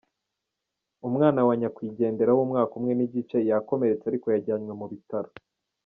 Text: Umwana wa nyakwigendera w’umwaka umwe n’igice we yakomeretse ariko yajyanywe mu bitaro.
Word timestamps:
Umwana 1.07 1.39
wa 1.47 1.53
nyakwigendera 1.59 2.31
w’umwaka 2.37 2.71
umwe 2.79 2.93
n’igice 2.95 3.35
we 3.37 3.45
yakomeretse 3.49 4.05
ariko 4.07 4.25
yajyanywe 4.33 4.73
mu 4.81 4.85
bitaro. 4.93 5.29